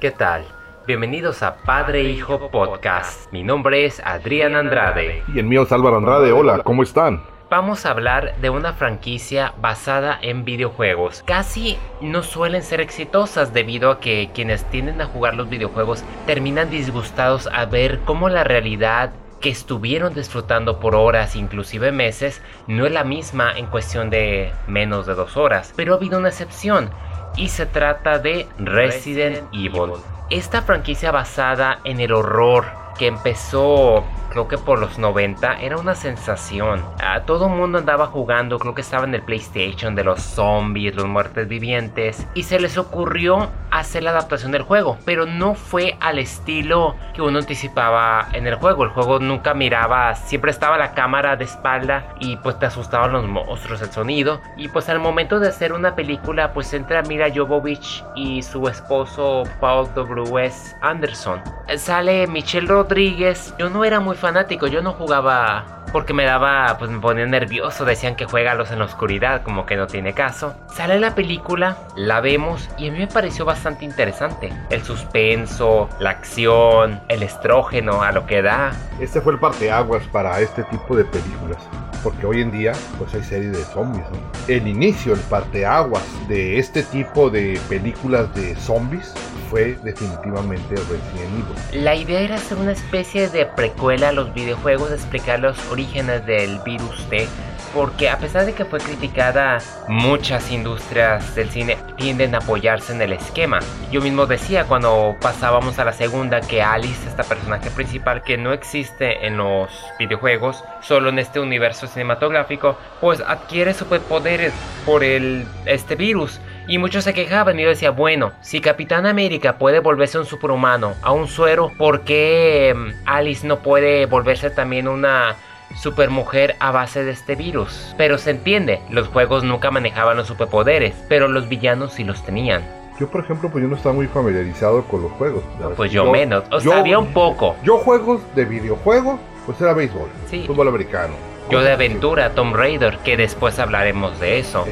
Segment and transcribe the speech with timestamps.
[0.00, 0.46] ¿Qué tal?
[0.86, 3.30] Bienvenidos a Padre Hijo Podcast.
[3.34, 5.22] Mi nombre es Adrián Andrade.
[5.34, 6.32] Y el mío es Álvaro Andrade.
[6.32, 7.22] Hola, ¿cómo están?
[7.50, 11.22] Vamos a hablar de una franquicia basada en videojuegos.
[11.26, 16.70] Casi no suelen ser exitosas debido a que quienes tienden a jugar los videojuegos terminan
[16.70, 19.12] disgustados a ver cómo la realidad
[19.42, 25.04] que estuvieron disfrutando por horas, inclusive meses, no es la misma en cuestión de menos
[25.04, 25.74] de dos horas.
[25.76, 26.90] Pero ha habido una excepción
[27.36, 29.92] y se trata de Resident Evil.
[30.30, 32.64] Esta franquicia basada en el horror
[32.98, 36.84] que empezó creo que por los 90 era una sensación.
[37.02, 40.94] A todo el mundo andaba jugando, creo que estaba en el PlayStation de los zombies,
[40.94, 45.96] los muertes vivientes y se les ocurrió hacer la adaptación del juego, pero no fue
[46.00, 48.84] al estilo que uno anticipaba en el juego.
[48.84, 53.26] El juego nunca miraba, siempre estaba la cámara de espalda y pues te asustaban los
[53.26, 54.40] monstruos, el sonido.
[54.56, 59.44] Y pues al momento de hacer una película, pues entra Mira Jovovich y su esposo
[59.60, 60.76] Paul W.S.
[60.80, 61.42] Anderson.
[61.76, 63.54] Sale Michelle Rodríguez.
[63.58, 67.84] Yo no era muy fanático, yo no jugaba porque me daba, pues me ponía nervioso,
[67.84, 70.54] decían que juega los en la oscuridad, como que no tiene caso.
[70.72, 74.52] Sale la película, la vemos y a mí me pareció bastante interesante.
[74.70, 78.72] El suspenso, la acción, el estrógeno, a lo que da.
[79.00, 81.58] Este fue el parteaguas para este tipo de películas.
[82.02, 84.06] Porque hoy en día, pues hay series de zombies.
[84.48, 89.14] El inicio, el parteaguas de este tipo de películas de zombies
[89.50, 91.74] fue definitivamente Resident.
[91.74, 96.60] La idea era hacer una especie de precuela a los videojuegos, explicar los orígenes del
[96.60, 97.28] virus T
[97.74, 103.02] porque a pesar de que fue criticada, muchas industrias del cine tienden a apoyarse en
[103.02, 103.60] el esquema.
[103.90, 108.52] Yo mismo decía cuando pasábamos a la segunda que Alice, esta personaje principal que no
[108.52, 114.52] existe en los videojuegos, solo en este universo cinematográfico, pues adquiere superpoderes
[114.84, 116.40] por el este virus.
[116.66, 120.94] Y muchos se quejaban y yo decía, bueno, si Capitán América puede volverse un superhumano,
[121.02, 125.34] a un suero, ¿por qué mm, Alice no puede volverse también una
[125.74, 127.94] supermujer a base de este virus?
[127.96, 132.62] Pero se entiende, los juegos nunca manejaban los superpoderes, pero los villanos sí los tenían.
[132.98, 135.42] Yo, por ejemplo, pues yo no estaba muy familiarizado con los juegos.
[135.74, 137.56] pues yo, menos, o sabía un poco.
[137.62, 140.08] Yo juegos de videojuegos, pues era béisbol,
[140.46, 141.14] fútbol americano.
[141.50, 144.66] Yo de aventura, Tomb Raider, que después hablaremos de eso.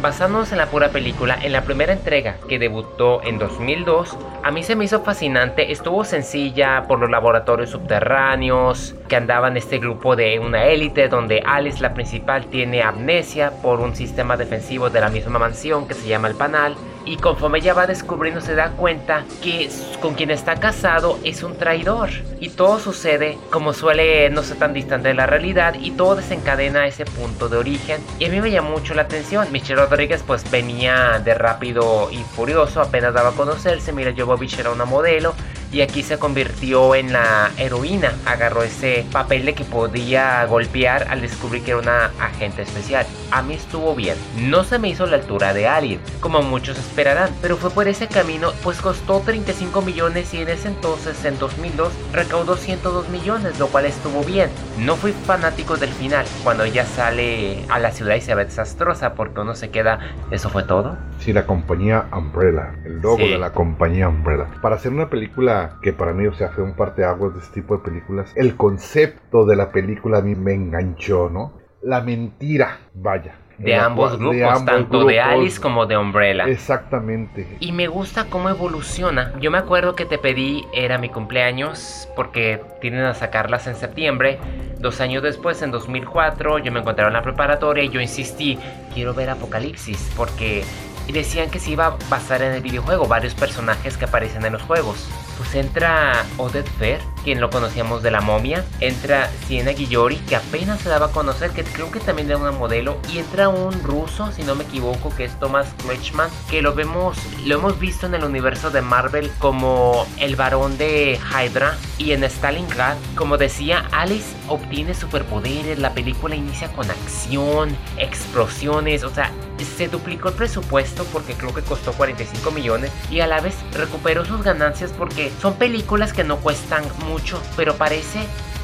[0.00, 4.62] Basándonos en la pura película, en la primera entrega que debutó en 2002, a mí
[4.62, 10.38] se me hizo fascinante, estuvo sencilla por los laboratorios subterráneos, que andaban este grupo de
[10.38, 15.38] una élite donde Alice, la principal, tiene amnesia por un sistema defensivo de la misma
[15.38, 19.68] mansión que se llama el Panal, y conforme ella va descubriendo se da cuenta que
[20.00, 22.10] con quien está casado es un traidor.
[22.40, 26.86] Y todo sucede como suele no ser tan distante de la realidad y todo desencadena
[26.86, 28.00] ese punto de origen.
[28.18, 29.50] Y a mí me llamó mucho la atención.
[29.52, 33.92] Michelle Rodríguez pues venía de rápido y furioso, apenas daba a conocerse.
[33.92, 35.34] Mira, Jovovich era una modelo
[35.72, 38.12] y aquí se convirtió en la heroína.
[38.26, 43.06] Agarró ese papel de que podía golpear al descubrir que era una agente especial.
[43.30, 44.16] A mí estuvo bien.
[44.36, 48.06] No se me hizo la altura de Alien, como muchos esperarán, pero fue por ese
[48.06, 53.68] camino, pues costó 35 millones y en ese entonces, en 2002, recaudó 102 millones, lo
[53.68, 54.50] cual estuvo bien.
[54.78, 59.14] No fui fanático del final, cuando ella sale a la ciudad y se ve desastrosa,
[59.14, 59.98] porque uno se queda,
[60.30, 60.98] ¿eso fue todo?
[61.20, 64.46] Sí, la compañía Umbrella, el logo de la compañía Umbrella.
[64.60, 67.76] Para hacer una película que para mí, o sea, fue un parteaguas de este tipo
[67.76, 68.32] de películas.
[68.36, 71.54] El concepto de la película a mí me enganchó, ¿no?
[71.82, 73.36] La mentira, vaya.
[73.58, 76.44] De ambos grupos, tanto de Alice como de Umbrella.
[76.46, 77.46] Exactamente.
[77.60, 79.32] Y me gusta cómo evoluciona.
[79.40, 84.38] Yo me acuerdo que te pedí, era mi cumpleaños, porque tienen a sacarlas en septiembre.
[84.78, 88.58] Dos años después, en 2004, yo me encontraba en la preparatoria y yo insistí,
[88.94, 90.64] quiero ver Apocalipsis, porque
[91.12, 94.62] decían que se iba a basar en el videojuego, varios personajes que aparecen en los
[94.62, 95.08] juegos
[95.42, 100.80] pues entra Odette Fair, quien lo conocíamos de la momia, entra Siena Guillori, que apenas
[100.80, 104.30] se daba a conocer, que creo que también era una modelo, y entra un ruso,
[104.30, 108.14] si no me equivoco, que es Thomas Kretschmann, que lo vemos, lo hemos visto en
[108.14, 114.36] el universo de Marvel como el varón de Hydra, y en Stalingrad, como decía, Alice
[114.46, 119.32] obtiene superpoderes, la película inicia con acción, explosiones, o sea,
[119.64, 124.24] se duplicó el presupuesto porque creo que costó 45 millones y a la vez recuperó
[124.24, 128.20] sus ganancias porque son películas que no cuestan mucho, pero parece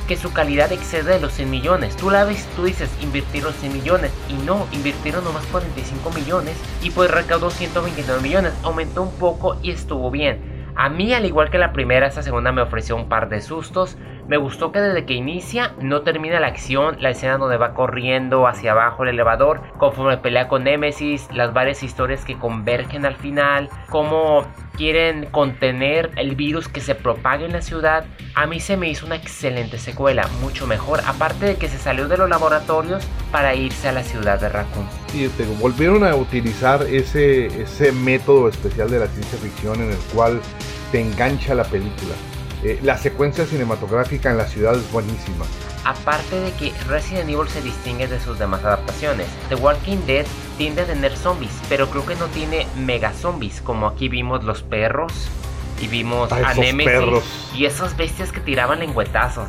[0.09, 1.97] que su calidad excede de los 100 millones.
[1.97, 4.11] Tú la ves, tú dices, invirtieron 100 millones.
[4.29, 6.57] Y no, invirtieron nomás 45 millones.
[6.83, 8.55] Y pues recaudó 129 millones.
[8.63, 10.73] Aumentó un poco y estuvo bien.
[10.75, 13.97] A mí, al igual que la primera, esta segunda me ofreció un par de sustos.
[14.29, 18.47] Me gustó que desde que inicia no termina la acción, la escena donde va corriendo
[18.47, 23.71] hacia abajo el elevador, conforme pelea con Nemesis, las varias historias que convergen al final,
[23.89, 24.47] cómo
[24.77, 28.05] quieren contener el virus que se propaga en la ciudad,
[28.35, 32.07] a mí se me hizo una excelente secuela, mucho mejor, aparte de que se salió
[32.07, 34.87] de los laboratorios para irse a la ciudad de Raccoon.
[35.15, 39.99] Y este, volvieron a utilizar ese, ese método especial de la ciencia ficción en el
[40.15, 40.39] cual
[40.93, 42.13] te engancha la película.
[42.65, 45.45] Eh, la secuencia cinematográfica en la ciudad es buenísima.
[45.85, 50.27] Aparte de que Resident Evil se distingue de sus demás adaptaciones, The Walking Dead
[50.57, 54.63] tiende a tener zombies, pero creo que no tiene mega zombies, como aquí vimos los
[54.63, 55.13] perros
[55.81, 57.23] y vimos a, Nemesis
[57.55, 59.49] y esas bestias que tiraban lengüetazos.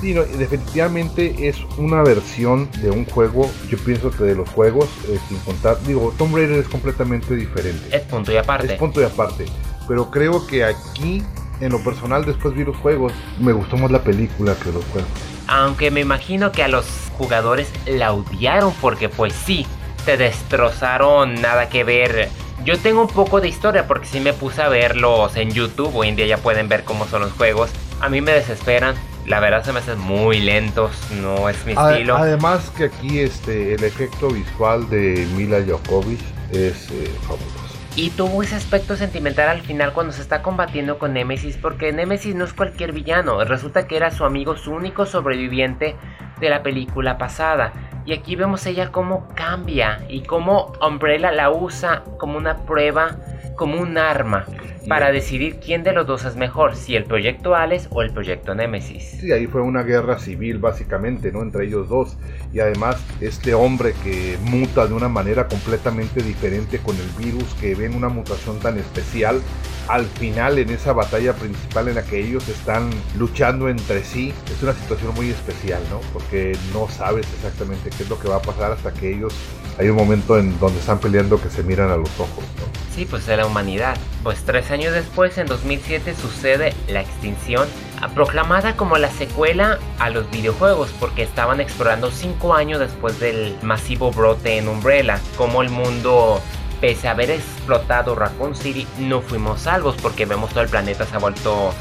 [0.00, 3.50] Sí, definitivamente es una versión de un juego.
[3.70, 7.96] Yo pienso que de los juegos, eh, sin contar, digo, Tomb Raider es completamente diferente.
[7.96, 8.74] Es punto y aparte.
[8.74, 9.46] Es punto y aparte.
[9.88, 11.22] Pero creo que aquí
[11.60, 15.10] en lo personal, después vi los juegos, me gustó más la película que los juegos.
[15.48, 16.86] Aunque me imagino que a los
[17.16, 19.66] jugadores la odiaron porque pues sí,
[20.04, 22.28] te destrozaron, nada que ver.
[22.64, 26.08] Yo tengo un poco de historia porque sí me puse a verlos en YouTube, hoy
[26.08, 27.70] en día ya pueden ver cómo son los juegos.
[28.00, 28.94] A mí me desesperan,
[29.26, 30.92] la verdad se me hacen muy lentos,
[31.22, 32.16] no es mi estilo.
[32.16, 36.20] Además que aquí este el efecto visual de Mila Jokovic
[36.52, 37.65] es eh, fabuloso.
[37.96, 42.34] Y tuvo ese aspecto sentimental al final cuando se está combatiendo con Nemesis, porque Nemesis
[42.34, 45.96] no es cualquier villano, resulta que era su amigo, su único sobreviviente
[46.38, 47.72] de la película pasada.
[48.04, 53.16] Y aquí vemos ella cómo cambia y cómo Umbrella la usa como una prueba,
[53.56, 54.46] como un arma
[54.88, 58.54] para decidir quién de los dos es mejor, si el proyecto Alex o el proyecto
[58.54, 59.18] Nemesis.
[59.20, 61.42] Sí, ahí fue una guerra civil básicamente, ¿no?
[61.42, 62.16] Entre ellos dos.
[62.52, 67.74] Y además este hombre que muta de una manera completamente diferente con el virus, que
[67.74, 69.40] ven una mutación tan especial,
[69.88, 74.62] al final en esa batalla principal en la que ellos están luchando entre sí, es
[74.62, 76.00] una situación muy especial, ¿no?
[76.12, 79.34] Porque no sabes exactamente qué es lo que va a pasar hasta que ellos
[79.78, 82.66] hay un momento en donde están peleando que se miran a los ojos, ¿no?
[82.94, 83.96] Sí, pues de la humanidad.
[84.22, 87.68] Pues tres años después, en 2007, sucede la extinción,
[88.14, 94.12] proclamada como la secuela a los videojuegos, porque estaban explorando cinco años después del masivo
[94.12, 96.40] brote en Umbrella, como el mundo
[96.80, 101.16] pese a haber explotado Raccoon City, no fuimos salvos porque vemos todo el planeta se
[101.16, 101.72] ha vuelto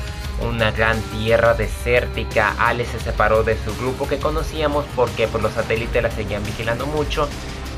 [0.42, 2.56] una gran tierra desértica.
[2.60, 6.44] Alex se separó de su grupo que conocíamos porque por pues, los satélites la seguían
[6.44, 7.28] vigilando mucho.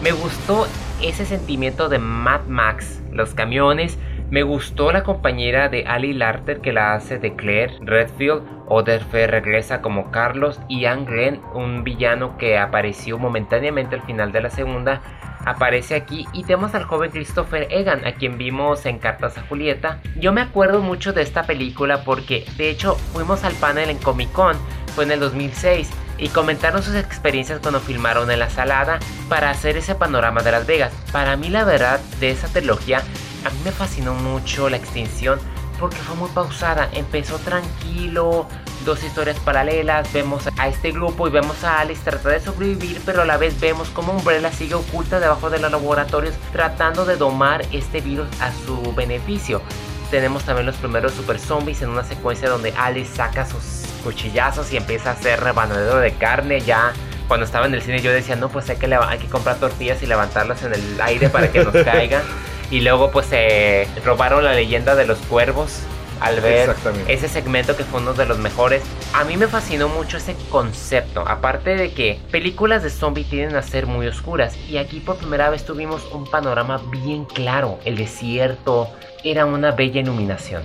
[0.01, 0.67] Me gustó
[1.01, 3.97] ese sentimiento de Mad Max, los camiones.
[4.29, 8.43] Me gustó la compañera de Ali Larter que la hace de Claire Redfield.
[8.67, 14.41] Oderfe regresa como Carlos y Anne Glenn, un villano que apareció momentáneamente al final de
[14.41, 15.01] la segunda,
[15.45, 20.01] aparece aquí y tenemos al joven Christopher Egan, a quien vimos en Cartas a Julieta.
[20.19, 24.31] Yo me acuerdo mucho de esta película porque de hecho fuimos al panel en Comic
[24.33, 24.57] Con,
[24.93, 28.99] fue en el 2006 y comentaron sus experiencias cuando filmaron en la salada
[29.29, 30.93] para hacer ese panorama de Las Vegas.
[31.11, 32.99] Para mí la verdad de esa trilogía,
[33.45, 35.39] a mí me fascinó mucho la extinción
[35.79, 38.47] porque fue muy pausada, empezó tranquilo,
[38.85, 43.21] dos historias paralelas, vemos a este grupo y vemos a Alice tratar de sobrevivir, pero
[43.21, 47.65] a la vez vemos como Umbrella sigue oculta debajo de los laboratorios tratando de domar
[47.71, 49.61] este virus a su beneficio.
[50.09, 54.77] Tenemos también los primeros super zombies en una secuencia donde Alice saca sus cuchillazos y
[54.77, 56.93] empieza a hacer rebanadero de carne ya.
[57.27, 60.01] Cuando estaba en el cine yo decía, no, pues hay que, hay que comprar tortillas
[60.01, 62.23] y levantarlas en el aire para que nos caigan.
[62.71, 65.81] y luego pues se robaron la leyenda de los cuervos
[66.19, 66.75] al ver
[67.07, 68.83] ese segmento que fue uno de los mejores.
[69.13, 71.23] A mí me fascinó mucho ese concepto.
[71.27, 74.57] Aparte de que películas de zombie tienden a ser muy oscuras.
[74.67, 77.79] Y aquí por primera vez tuvimos un panorama bien claro.
[77.85, 78.89] El desierto
[79.23, 80.63] era una bella iluminación.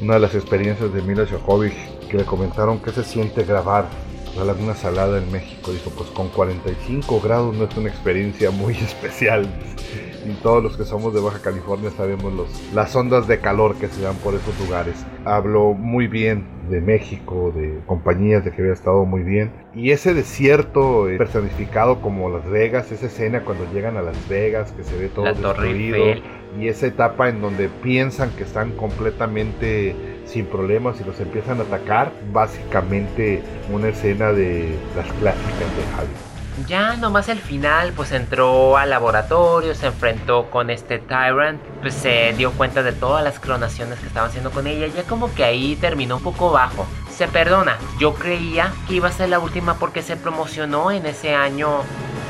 [0.00, 3.86] Una de las experiencias de Mila Jovovich que le comentaron que se siente grabar
[4.36, 5.72] la Salada en México.
[5.72, 9.48] Dijo, pues con 45 grados no es una experiencia muy especial.
[10.26, 13.86] Y todos los que somos de Baja California sabemos los, las ondas de calor que
[13.86, 15.06] se dan por esos lugares.
[15.24, 19.52] Habló muy bien de México, de compañías de que había estado muy bien.
[19.72, 24.72] Y ese desierto eh, personificado como Las Vegas, esa escena cuando llegan a Las Vegas,
[24.72, 25.96] que se ve todo destruido.
[26.58, 31.64] Y esa etapa en donde piensan que están completamente sin problemas y los empiezan a
[31.64, 36.25] atacar, básicamente una escena de las clásicas de Javi.
[36.66, 42.32] Ya nomás el final, pues entró al laboratorio, se enfrentó con este Tyrant, pues se
[42.32, 45.76] dio cuenta de todas las clonaciones que estaban haciendo con ella, ya como que ahí
[45.76, 46.86] terminó un poco bajo.
[47.10, 51.34] Se perdona, yo creía que iba a ser la última porque se promocionó en ese
[51.34, 51.82] año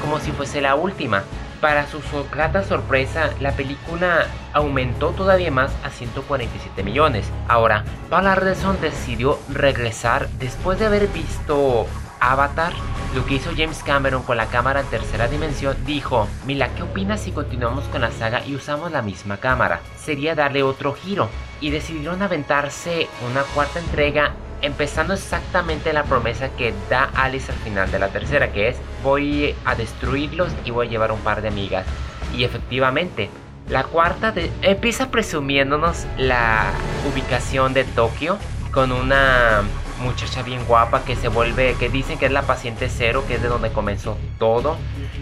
[0.03, 1.23] como si fuese la última
[1.61, 7.27] para su grata sorpresa, la película aumentó todavía más a 147 millones.
[7.49, 11.87] Ahora, Paul Anderson decidió regresar después de haber visto
[12.21, 12.73] Avatar,
[13.15, 17.21] lo que hizo James Cameron con la cámara en tercera dimensión, dijo, Mila, ¿qué opinas
[17.21, 19.81] si continuamos con la saga y usamos la misma cámara?
[19.97, 21.29] Sería darle otro giro.
[21.61, 24.33] Y decidieron aventarse una cuarta entrega
[24.63, 29.55] empezando exactamente la promesa que da Alice al final de la tercera, que es voy
[29.65, 31.87] a destruirlos y voy a llevar un par de amigas.
[32.35, 33.31] Y efectivamente,
[33.69, 34.33] la cuarta
[34.63, 36.71] empieza presumiéndonos la
[37.11, 38.39] ubicación de Tokio
[38.73, 39.63] con una
[40.01, 43.43] muchacha bien guapa que se vuelve, que dicen que es la paciente cero, que es
[43.43, 44.77] de donde comenzó todo.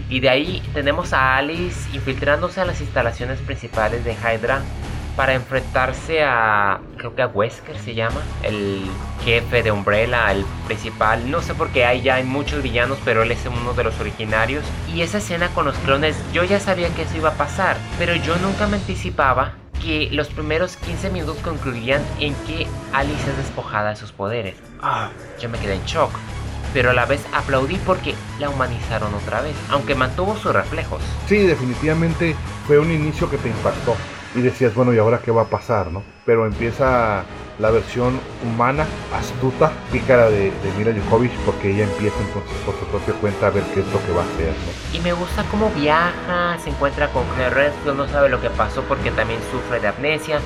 [0.09, 4.61] Y de ahí tenemos a Alice infiltrándose a las instalaciones principales de Hydra
[5.15, 8.83] para enfrentarse a, creo que a Wesker se llama, el
[9.23, 11.31] jefe de Umbrella, el principal.
[11.31, 13.99] No sé por qué hay ya hay muchos villanos, pero él es uno de los
[13.99, 14.63] originarios.
[14.93, 18.15] Y esa escena con los clones, yo ya sabía que eso iba a pasar, pero
[18.15, 19.53] yo nunca me anticipaba
[19.85, 24.55] que los primeros 15 minutos concluían en que Alice es despojada de sus poderes.
[24.81, 26.09] Ah, yo me quedé en shock.
[26.73, 31.01] Pero a la vez aplaudí porque la humanizaron otra vez, aunque mantuvo sus reflejos.
[31.27, 33.95] Sí, definitivamente fue un inicio que te impactó
[34.35, 35.91] y decías, bueno, ¿y ahora qué va a pasar?
[35.91, 36.03] ¿no?
[36.25, 37.23] Pero empieza
[37.57, 42.85] la versión humana, astuta, pícara de, de Mila Jovovich, porque ella empieza entonces por su
[42.85, 44.53] propia cuenta a ver qué es lo que va a hacer.
[44.93, 48.83] Y me gusta cómo viaja, se encuentra con Claire Redfield, no sabe lo que pasó
[48.83, 50.39] porque también sufre de amnesia,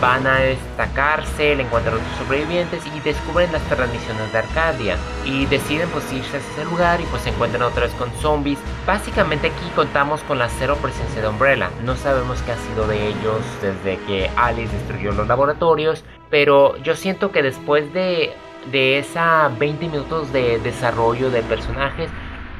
[0.00, 5.88] van a destacarse, le encuentran otros sobrevivientes y descubren las transmisiones de Arcadia y deciden
[5.90, 8.58] pues irse a ese lugar y pues se encuentran otra vez con zombies.
[8.86, 13.08] Básicamente aquí contamos con la cero presencia de Umbrella, no sabemos qué ha sido de
[13.08, 18.32] ellos desde que Alice destruyó los laboratorios, pero yo siento que después de,
[18.72, 22.10] de esa 20 minutos de desarrollo de personajes,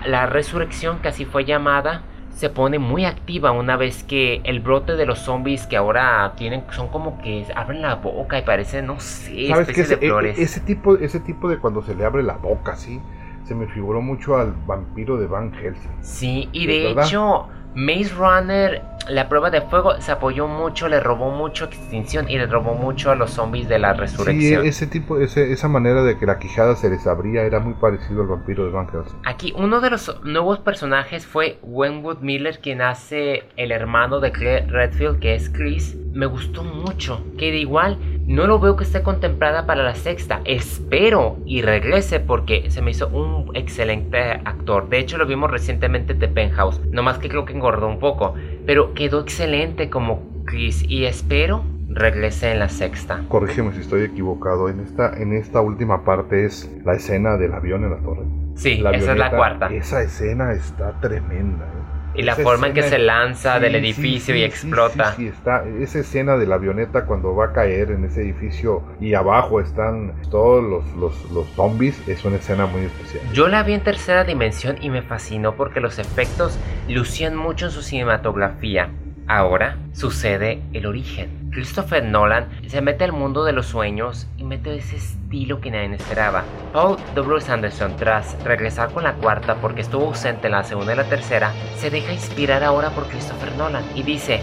[0.05, 2.03] la resurrección casi fue llamada
[2.35, 6.65] se pone muy activa una vez que el brote de los zombies que ahora tienen
[6.71, 10.39] son como que abren la boca y parecen, no sé, especies de e, flores.
[10.39, 13.01] ese tipo, ese tipo de cuando se le abre la boca, sí,
[13.45, 15.91] se me figuró mucho al vampiro de Van Helsing.
[16.01, 21.31] Sí, y de hecho Maze Runner, la prueba de fuego, se apoyó mucho, le robó
[21.31, 24.63] mucho extinción y le robó mucho a los zombies de la resurrección.
[24.63, 27.75] Sí, ese tipo, ese, esa manera de que la quijada se les abría era muy
[27.75, 29.19] parecido al vampiro de Van Helsing.
[29.25, 34.67] Aquí, uno de los nuevos personajes fue Wenwood Miller, quien hace el hermano de Claire
[34.67, 35.97] Redfield, que es Chris.
[36.13, 40.41] Me gustó mucho, que de igual no lo veo que esté contemplada para la sexta.
[40.45, 44.89] Espero y regrese porque se me hizo un excelente actor.
[44.89, 46.81] De hecho, lo vimos recientemente de Penthouse.
[46.91, 48.35] No más que creo que engordó un poco.
[48.67, 50.85] Pero quedó excelente como Chris.
[50.89, 53.25] Y espero regrese en la sexta.
[53.29, 54.69] Corrígeme si estoy equivocado.
[54.69, 58.25] En esta, en esta última parte es la escena del avión en la torre.
[58.55, 59.67] Sí, esa es la cuarta.
[59.69, 61.67] Esa escena está tremenda.
[62.15, 65.15] Y la forma en que se lanza del edificio y explota.
[65.15, 65.65] Sí, está.
[65.81, 70.13] Esa escena de la avioneta cuando va a caer en ese edificio y abajo están
[70.31, 73.23] todos los, los, los zombies, es una escena muy especial.
[73.33, 77.73] Yo la vi en tercera dimensión y me fascinó porque los efectos lucían mucho en
[77.73, 78.91] su cinematografía.
[79.31, 81.51] Ahora sucede el origen.
[81.53, 85.95] Christopher Nolan se mete al mundo de los sueños y mete ese estilo que nadie
[85.95, 86.43] esperaba.
[86.73, 87.41] Paul W.
[87.49, 91.53] Anderson, tras regresar con la cuarta porque estuvo ausente en la segunda y la tercera,
[91.77, 94.41] se deja inspirar ahora por Christopher Nolan y dice,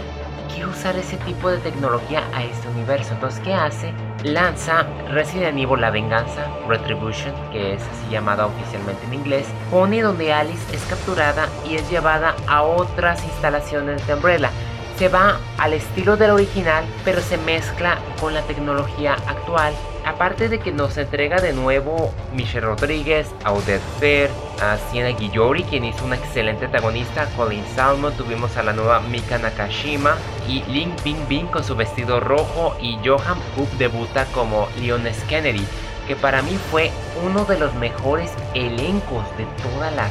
[0.54, 3.12] quiero usar ese tipo de tecnología a este universo.
[3.12, 3.92] Entonces, ¿qué hace?
[4.24, 10.32] Lanza Resident Evil La Venganza, Retribution, que es así llamada oficialmente en inglés, pone donde
[10.32, 14.50] Alice es capturada y es llevada a otras instalaciones de Umbrella
[14.98, 19.72] se va al estilo del original, pero se mezcla con la tecnología actual.
[20.04, 25.84] Aparte de que nos entrega de nuevo Michelle Rodríguez, Audette Fair, a Sienna Guillori, quien
[25.84, 30.16] hizo una excelente antagonista, Colin Salmon, tuvimos a la nueva Mika Nakashima
[30.48, 35.64] y Link Bing Bing con su vestido rojo y Johan Hoop debuta como Leones Kennedy,
[36.08, 36.90] que para mí fue
[37.24, 40.10] uno de los mejores elencos de todas las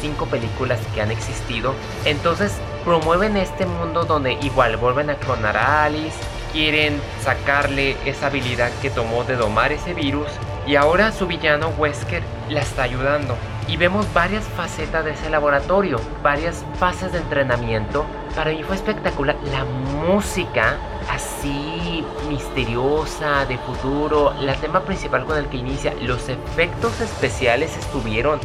[0.00, 1.74] cinco películas que han existido.
[2.04, 2.52] Entonces
[2.84, 6.16] promueven este mundo donde igual vuelven a clonar a Alice,
[6.52, 10.28] quieren sacarle esa habilidad que tomó de domar ese virus
[10.66, 13.36] y ahora su villano Wesker la está ayudando.
[13.68, 18.04] Y vemos varias facetas de ese laboratorio, varias fases de entrenamiento.
[18.34, 19.36] Para mí fue espectacular.
[19.52, 20.76] La música
[21.10, 28.40] así misteriosa, de futuro, la tema principal con el que inicia, los efectos especiales estuvieron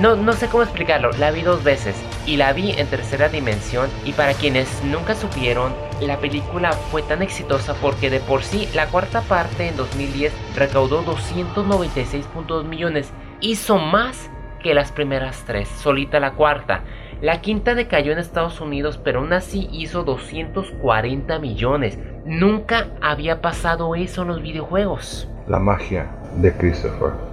[0.00, 1.96] no, no sé cómo explicarlo, la vi dos veces
[2.26, 7.22] y la vi en tercera dimensión y para quienes nunca supieron, la película fue tan
[7.22, 14.30] exitosa porque de por sí la cuarta parte en 2010 recaudó 296.2 millones, hizo más
[14.62, 16.84] que las primeras tres, solita la cuarta.
[17.20, 21.98] La quinta decayó en Estados Unidos, pero aún así hizo 240 millones.
[22.24, 25.28] Nunca había pasado eso en los videojuegos.
[25.46, 27.31] La magia de Christopher.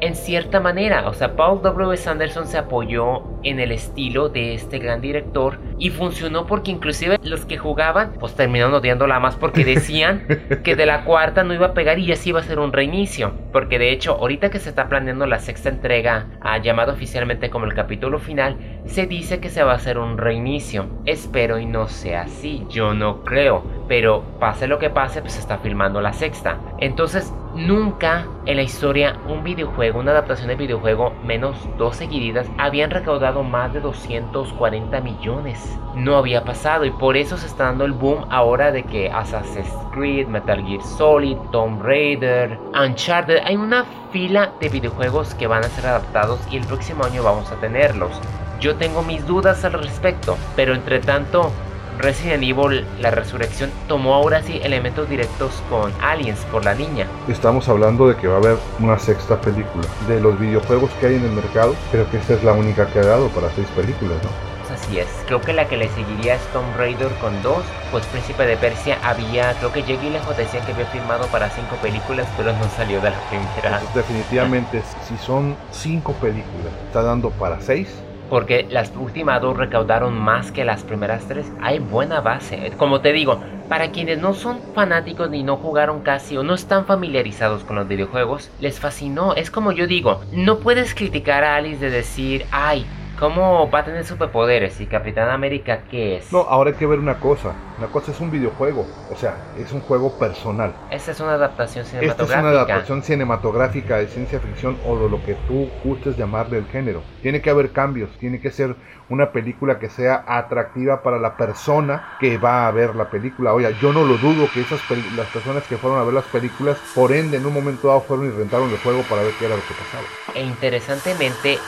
[0.00, 1.96] En cierta manera, o sea, Paul W.
[1.96, 7.44] Sanderson se apoyó en el estilo de este gran director y funcionó porque inclusive los
[7.46, 10.26] que jugaban pues terminaron odiándola más porque decían
[10.64, 13.32] que de la cuarta no iba a pegar y así iba a ser un reinicio.
[13.52, 17.64] Porque de hecho, ahorita que se está planeando la sexta entrega, ah, llamado oficialmente como
[17.64, 18.56] el capítulo final,
[18.86, 20.86] se dice que se va a hacer un reinicio.
[21.06, 23.62] Espero y no sea así, yo no creo.
[23.88, 26.58] Pero pase lo que pase, pues se está filmando la sexta.
[26.78, 32.90] Entonces, nunca en la historia un videojuego, una adaptación de videojuego, menos dos seguidas, habían
[32.90, 35.78] recaudado más de 240 millones.
[35.94, 39.72] No había pasado y por eso se está dando el boom ahora de que Assassin's
[39.92, 45.68] Creed, Metal Gear Solid, Tomb Raider, Uncharted, hay una fila de videojuegos que van a
[45.68, 48.20] ser adaptados y el próximo año vamos a tenerlos.
[48.60, 51.50] Yo tengo mis dudas al respecto, pero entre tanto
[51.98, 57.06] Resident Evil La Resurrección tomó ahora sí elementos directos con Aliens por la niña.
[57.28, 59.84] Estamos hablando de que va a haber una sexta película.
[60.08, 63.00] De los videojuegos que hay en el mercado, creo que esta es la única que
[63.00, 64.54] ha dado para seis películas, ¿no?
[64.74, 68.44] Así es, creo que la que le seguiría es Tomb Raider con dos, pues Príncipe
[68.44, 72.52] de Persia había, creo que Jake Lejos decían que había firmado para cinco películas, pero
[72.52, 73.80] no salió de la primera.
[73.94, 77.88] definitivamente, si son cinco películas, está dando para seis,
[78.28, 81.50] porque las últimas dos recaudaron más que las primeras tres.
[81.60, 82.72] Hay buena base.
[82.76, 86.84] Como te digo, para quienes no son fanáticos ni no jugaron casi o no están
[86.86, 89.34] familiarizados con los videojuegos, les fascinó.
[89.34, 92.86] Es como yo digo, no puedes criticar a Alice de decir, ay,
[93.18, 94.80] ¿Cómo va a tener superpoderes?
[94.80, 96.32] ¿Y Capitán América qué es?
[96.32, 97.52] No, ahora hay que ver una cosa.
[97.78, 98.86] Una cosa es un videojuego.
[99.10, 100.72] O sea, es un juego personal.
[100.90, 102.22] Esta es una adaptación cinematográfica.
[102.22, 106.58] Esta es una adaptación cinematográfica de ciencia ficción o de lo que tú gustes llamarle
[106.58, 107.02] el género.
[107.22, 108.10] Tiene que haber cambios.
[108.18, 108.76] Tiene que ser
[109.08, 113.52] una película que sea atractiva para la persona que va a ver la película.
[113.52, 114.80] Oye, yo no lo dudo que esas
[115.16, 118.26] las personas que fueron a ver las películas, por ende, en un momento dado fueron
[118.26, 120.04] y rentaron el juego para ver qué era lo que pasaba.
[120.34, 121.58] E interesantemente,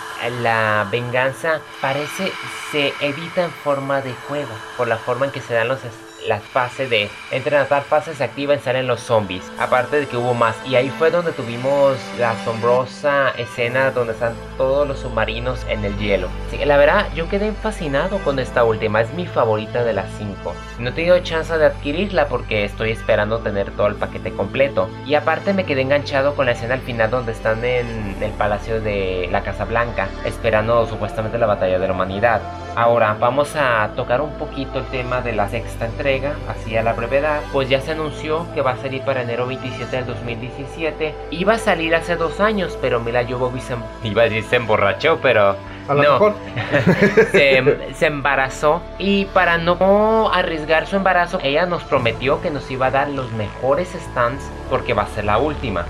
[0.43, 2.33] la venganza parece
[2.71, 5.85] se edita en forma de juego, por la forma en que se dan los
[6.27, 9.51] la fase de entre las fases se activan salen los zombies.
[9.59, 10.57] Aparte de que hubo más.
[10.67, 15.97] Y ahí fue donde tuvimos la asombrosa escena donde están todos los submarinos en el
[15.99, 16.29] hielo.
[16.50, 19.00] Sí, la verdad, yo quedé fascinado con esta última.
[19.00, 20.55] Es mi favorita de las 5.
[20.79, 24.89] No he tenido chance de adquirirla porque estoy esperando tener todo el paquete completo.
[25.07, 28.81] Y aparte me quedé enganchado con la escena al final donde están en el palacio
[28.81, 30.09] de la Casa Blanca.
[30.25, 32.41] Esperando supuestamente la batalla de la humanidad.
[32.76, 36.05] Ahora vamos a tocar un poquito el tema de la sexta entrega,
[36.49, 37.40] así a la brevedad.
[37.52, 41.14] Pues ya se anunció que va a salir para enero 27 del 2017.
[41.32, 45.19] Iba a salir hace dos años, pero Mila Jovovich se, iba a decir se emborrachó,
[45.21, 45.56] pero
[45.88, 46.34] a lo mejor.
[47.32, 52.86] se, se, embarazó y para no arriesgar su embarazo, ella nos prometió que nos iba
[52.86, 55.86] a dar los mejores stands porque va a ser la última.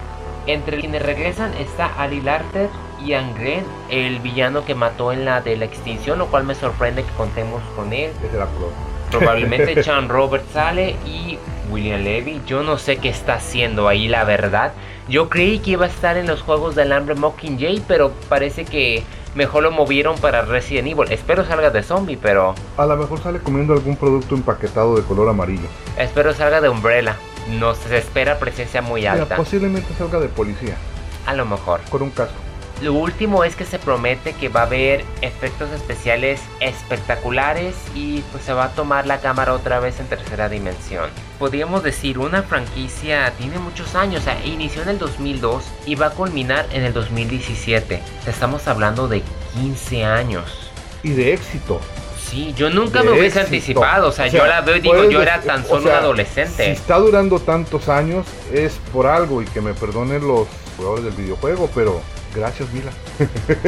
[0.46, 2.70] Entre quienes regresan está Ali Larter,
[3.04, 7.02] Ian Green, el villano que mató en la de la extinción, lo cual me sorprende
[7.02, 8.12] que contemos con él.
[9.18, 11.38] Probablemente Sean Robert sale y
[11.70, 12.40] William Levy.
[12.46, 14.72] Yo no sé qué está haciendo ahí, la verdad.
[15.08, 19.04] Yo creí que iba a estar en los juegos del hambre Mockingjay, pero parece que
[19.34, 21.12] mejor lo movieron para Resident Evil.
[21.12, 22.54] Espero salga de zombie, pero.
[22.76, 25.68] A lo mejor sale comiendo algún producto empaquetado de color amarillo.
[25.96, 27.16] Espero salga de Umbrella.
[27.58, 29.36] No se espera presencia muy alta.
[29.36, 30.76] posiblemente salga de policía.
[31.26, 31.80] A lo mejor.
[31.88, 32.45] Con un casco.
[32.82, 38.44] Lo último es que se promete que va a haber efectos especiales espectaculares y pues
[38.44, 41.08] se va a tomar la cámara otra vez en tercera dimensión.
[41.38, 46.08] Podríamos decir, una franquicia tiene muchos años, o sea, inició en el 2002 y va
[46.08, 48.02] a culminar en el 2017.
[48.26, 49.22] Estamos hablando de
[49.54, 50.70] 15 años.
[51.02, 51.80] Y de éxito.
[52.28, 55.40] Sí, yo nunca me hubiese anticipado, o sea, yo la veo y digo, yo era
[55.40, 56.64] tan solo un adolescente.
[56.64, 61.14] Si está durando tantos años es por algo y que me perdonen los jugadores del
[61.14, 62.02] videojuego, pero
[62.36, 62.92] Gracias, Mila.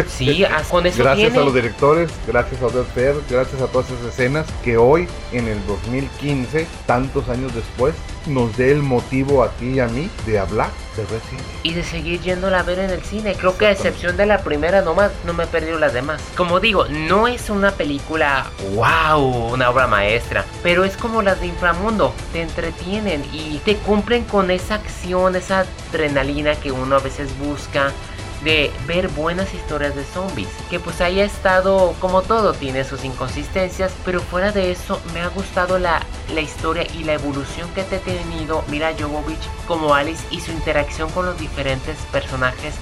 [0.08, 4.06] Sí, con eso Gracias a los directores, gracias a Odette Fair, gracias a todas esas
[4.06, 7.94] escenas que hoy, en el 2015, tantos años después,
[8.26, 11.82] nos dé el motivo a ti y a mí de hablar de Resident Y de
[11.82, 13.34] seguir yéndola a ver en el cine.
[13.34, 16.20] Creo que a excepción de la primera nomás, no me he perdido las demás.
[16.36, 21.46] Como digo, no es una película wow, una obra maestra, pero es como las de
[21.46, 27.28] Inframundo, te entretienen y te cumplen con esa acción, esa adrenalina que uno a veces
[27.38, 27.92] busca
[28.44, 30.48] de ver buenas historias de zombies.
[30.70, 35.28] Que pues haya estado como todo, tiene sus inconsistencias, pero fuera de eso me ha
[35.28, 40.24] gustado la, la historia y la evolución que te ha tenido Mira Jovovich como Alice
[40.30, 42.74] y su interacción con los diferentes personajes